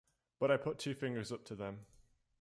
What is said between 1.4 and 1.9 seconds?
to them.